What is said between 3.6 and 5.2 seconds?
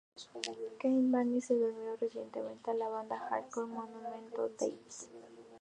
Monument to Thieves.